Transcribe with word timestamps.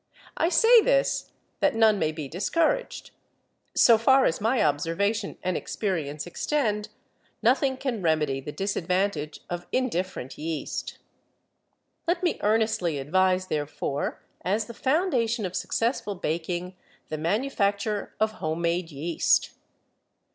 I 0.35 0.49
say 0.49 0.81
this 0.81 1.29
that 1.59 1.75
none 1.75 1.99
may 1.99 2.11
be 2.11 2.27
discouraged. 2.27 3.11
So 3.75 3.99
far 3.99 4.25
as 4.25 4.41
my 4.41 4.63
observation 4.63 5.37
and 5.43 5.55
experience 5.55 6.25
extend, 6.25 6.89
nothing 7.43 7.77
can 7.77 8.01
remedy 8.01 8.41
the 8.41 8.51
disadvantage 8.51 9.41
of 9.47 9.67
indifferent 9.71 10.39
yeast. 10.39 10.97
Let 12.07 12.23
me 12.23 12.39
earnestly 12.41 12.97
advise, 12.97 13.45
therefore, 13.45 14.23
as 14.43 14.65
the 14.65 14.73
foundation 14.73 15.45
of 15.45 15.55
successful 15.55 16.15
baking, 16.15 16.75
the 17.09 17.19
manufacture 17.19 18.15
of 18.19 18.31
HOME 18.31 18.59
MADE 18.61 18.89
YEAST. 18.89 19.51